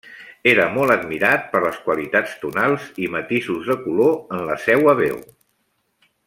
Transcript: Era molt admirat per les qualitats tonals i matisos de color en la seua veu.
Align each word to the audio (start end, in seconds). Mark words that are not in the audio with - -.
Era 0.51 0.63
molt 0.77 0.93
admirat 0.93 1.43
per 1.51 1.61
les 1.65 1.77
qualitats 1.89 2.33
tonals 2.45 2.87
i 3.05 3.11
matisos 3.17 3.69
de 3.73 3.77
color 3.85 4.17
en 4.39 4.43
la 4.49 4.57
seua 4.65 4.97
veu. 5.03 5.23